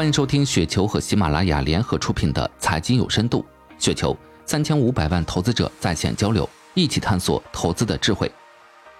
[0.00, 3.44] 欢迎收听雪球和喜马拉雅联合出品的《财经有深度》，
[3.84, 8.32] 雪球三千五百万投资者在线交流，一起探索投资的智慧。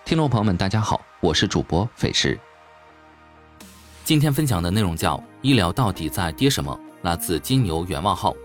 [0.05, 2.39] 听众朋友们，大家好，我是主播费时。
[4.04, 8.37] 今天分享的内容叫“医疗到底在跌什么”，来自金牛远望号。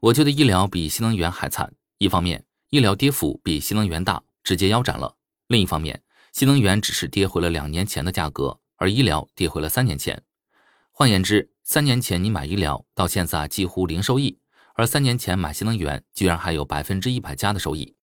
[0.00, 1.70] 我觉得医疗比新能源还惨。
[1.98, 5.16] 一方面，医疗跌幅比新能源大，直接腰斩了；
[5.48, 6.00] 另一方面，
[6.38, 10.22] 新能源只是跌回了两年前的价格，而医疗跌回了三年前。
[10.92, 14.38] 换言之，三年前你买医疗，到现在几乎零收益；
[14.76, 17.96] 而三年前买新能源，居然还有百分之一百加的收益。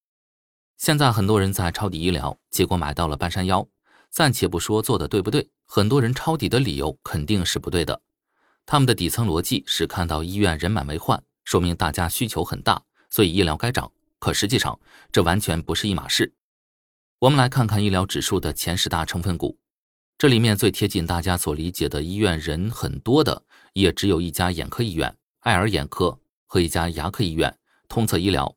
[0.75, 3.65] 现在很多人在抄底医疗，结果买到了半山腰。
[4.11, 8.01] 暂且不说做的对不对，很多人抄底的理由肯定是不对的。
[8.65, 13.89] 他们的底层逻辑是看到医院人满为患，说明大家需求很大，所以医疗该涨。
[14.19, 14.77] 可实际上，
[15.09, 16.33] 这完全不是一码事。
[17.19, 19.57] 我们来看看医疗指数的前十大成分股，
[20.17, 28.53] 这里面最贴近大家所理解的医院人很多的，也只有一家眼科医院——爱尔眼科和一家牙科医院——通策医疗，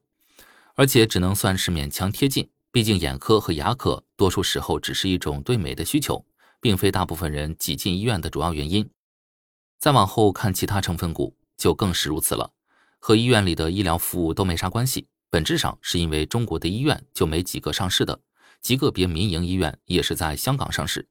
[0.74, 2.50] 而且只能算是勉强贴近。
[2.72, 6.26] 毕竟眼科和牙科多数时候只是一种对美的需求，
[6.60, 8.90] 并非大部分人挤进医院的主要原因。
[9.78, 12.50] 再往后看其他成分股，就更是如此了，
[12.98, 18.18] 和医院里的医疗服务都没啥关系，本质上是因为中国的医院就没几个上市的。
[18.60, 21.08] 极个别民营医院也是在香港上市。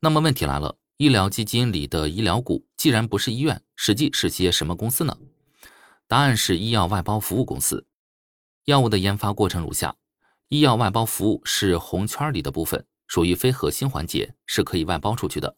[0.00, 5.16] 那么问题来了，医疗基金里的医疗股既然不是医院，实际是些什么公司呢？
[6.06, 7.86] 答案是医药外包服务公司。
[8.64, 9.96] 药物的研发过程如下：
[10.48, 15.56] 医药外包服务是红圈里的部分，属于非核心环节，是可以外包出去的。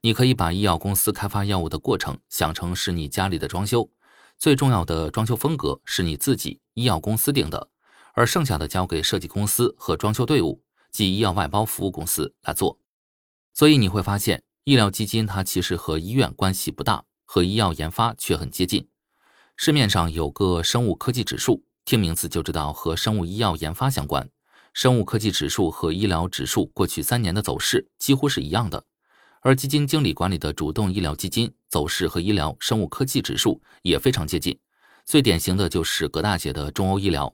[0.00, 3.90] 你可以把医药公司开发药物的过程想成是你家里的装修，
[4.38, 7.68] 最重要的装修风格是你自己医药公司定的。
[8.14, 12.78] 而剩下的交给设计公司和装修队伍，即医药外包服务公司来做。
[13.52, 18.88] 所以你会发现，医疗基金它其实和医院关系不大，和医药研发却很接近。
[19.56, 24.28] 市面上有个生物科技指数，听名字就知道和生物医药研发相关。
[24.72, 28.84] 生物科技指数和医疗指数过去三年的走势几乎是一样的，
[29.40, 34.58] 而基金经理管理的主动医疗基金走势和医疗生物科技指数也非常接近。
[35.04, 37.32] 最典型的就是葛大姐的中欧医疗。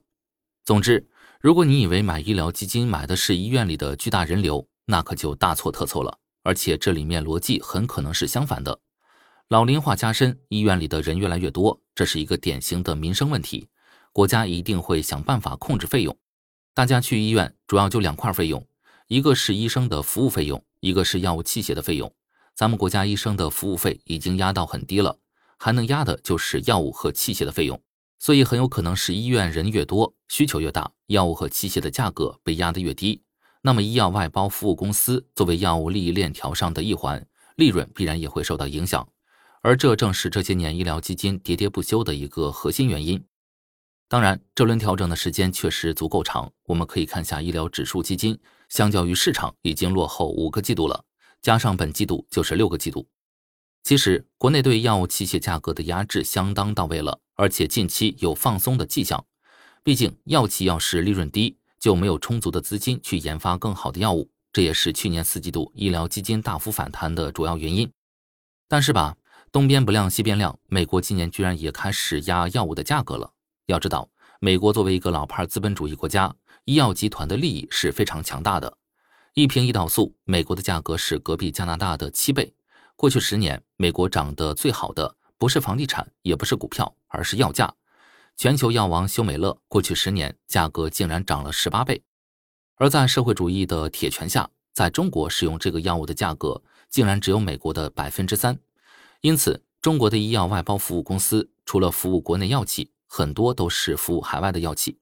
[0.63, 1.07] 总之，
[1.39, 6.19] 如果你以为买医疗基金买的是医院里的巨大人流，那可就大错特错了。
[6.43, 8.79] 而且这里面逻辑很可能是相反的。
[9.47, 13.67] 老龄化加深，医院里的人越来越多，这是一个典型的民生问题。
[14.13, 16.17] 国家一定会想办法控制费用。
[16.73, 18.65] 大家去医院主要就两块费用，
[19.07, 22.11] 一个是医生的服务费用，一个是药物器械的费用。
[22.55, 25.17] 咱们国家医生的服务费已经压到很低了，
[25.57, 27.81] 还能压的就是药物和器械的费用。
[28.21, 33.23] 所以很有可能是医院人越多，需求越大，药物和器械的价格被压得越低。
[33.63, 39.09] 那么医药外包服务公司作为药物利益链条上的一环，利润必然也会受到影响。
[39.63, 43.25] 而这正是这些年医疗基金喋喋不休的一个核心原因。
[44.07, 46.51] 当然，这轮调整的时间确实足够长。
[46.67, 48.39] 我们可以看下医疗指数基金，
[48.69, 51.03] 相较于市场已经落后五个季度了，
[51.41, 53.07] 加上本季度就是六个季度。
[53.83, 59.25] 其实，国内对药物器械价格的压制相当到位了，而且近期有放松的迹象。
[59.83, 67.91] 毕竟，药企要是利润低，就没有充足的资金去研发更好的药物，这也是去年四季度医疗基金大幅反弹的主要原因。
[68.67, 69.17] 但是吧，
[69.51, 73.33] 东边不亮西边亮，美国今年居然也开始压药物的价格了。
[73.65, 74.07] 要知道，
[74.39, 76.35] 美国作为一个老牌资本主义国家，
[76.65, 78.77] 医药集团的利益是非常强大的。
[79.33, 82.53] 一瓶胰岛素，美国的价格是隔壁加拿大的七倍。
[82.95, 87.73] 过去十年，美国涨得最好的不是房地产，也不是股票，而是药价。
[88.37, 92.03] 全球药王休美乐过去十年价格竟然涨了十八倍。
[92.75, 98.59] 而在社会主义的铁拳下，在中国使用这个药物的价格竟然只有美国的百分之三。
[99.21, 104.99] 因此，中国的医药外包服务公司除了服务国内药企，很多都是服务海外的药企。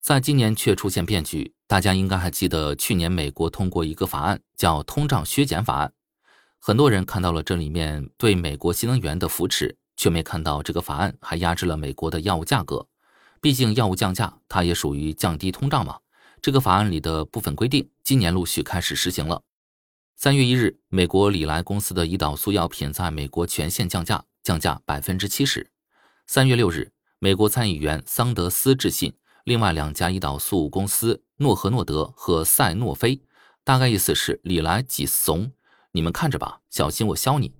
[0.00, 5.92] 在今年却出现变局，大家应该还记得去年美国通过一个法案，叫通胀削减法案。
[6.62, 12.86] 很多人看到了这里面对美国新能源的扶持，却没看到这个法案还压制了美国的药物价格。
[13.40, 16.00] 毕竟药物降价，它也属于降低通胀嘛。
[16.42, 19.42] 这个法案里的部分规定，今年陆续开始实行了。
[20.16, 25.70] 三月一日，美国礼来公司的胰岛素药品在美国全线降价，降价百分之七十。
[26.26, 29.14] 三月六日，美国参议员桑德斯致信
[29.44, 33.22] 另外两家胰岛素公司诺和诺德和赛诺菲，
[33.64, 35.52] 大概意思是礼来几怂。
[35.92, 37.52] 你们看着吧，小心我削你！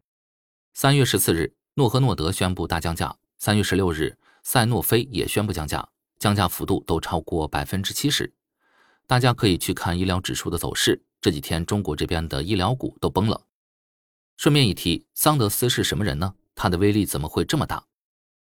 [0.73, 5.89] 三月十四日，诺和诺德宣布大降价；三月十六日，赛诺菲也宣布降价，
[6.21, 8.33] 降价幅度都超过百分之七十。
[9.09, 13.43] 大家可以去看医疗指数的走势，这几天中国这边的医疗股都崩了。
[14.37, 16.35] 顺便一提，桑德斯是什么人呢？
[16.55, 17.85] 他的威力怎么会这么大？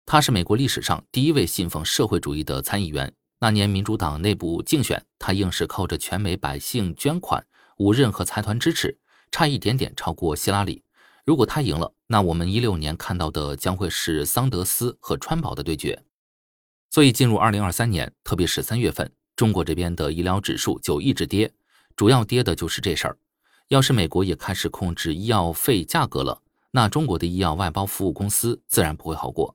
[0.06, 3.12] 他是美国历史上第一位信奉社会主义的参议员。
[3.38, 7.46] 那年民主党内部竞选，他硬是靠着全美百姓捐款，
[7.76, 8.98] 无任何财团支持，
[9.36, 10.82] 差一点点超过希拉里。
[11.26, 16.02] 如果他赢了，那我们一六年看到的将会是桑德斯和川宝的对决。
[16.88, 21.52] 所以进入二零二三年，特别是三月份，中国这边的医疗指数就一直跌，
[21.94, 23.18] 主要跌的就是这事儿。
[23.68, 26.40] 要是美国也开始控制医药费价格了，
[26.70, 29.54] 那中国的医药外包服务公司自然不会好过。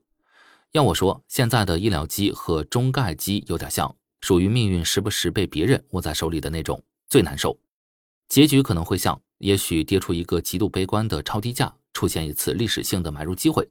[0.73, 7.57] 要我说，现在的医疗机和中概机有点像，属于命运时不时被别人握在手里的那种，最难受。
[8.29, 13.67] 结局可能会像，也许跌出一个极度悲观的超低价，出现一次历史性的买入机会。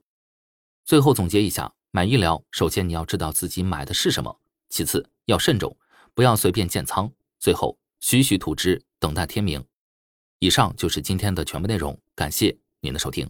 [0.83, 4.37] 最后总结一下，买医疗，首先你要知道自己买的是什么，
[4.69, 5.75] 其次要慎重，
[6.13, 7.09] 不要随便建仓，
[7.39, 9.63] 最后徐徐图之，等待天明。
[10.39, 13.29] 以上就是今天的全部内容，感谢您的收听。